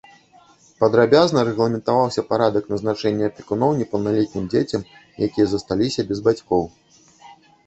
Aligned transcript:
Падрабязна 0.83 1.43
рэгламентаваўся 1.49 2.23
парадак 2.31 2.63
назначэння 2.73 3.29
апекуноў 3.33 3.77
непаўналетнім 3.83 4.49
дзецям, 4.55 4.81
якія 5.27 5.45
засталіся 5.53 6.01
без 6.11 6.19
бацькоў. 6.31 6.63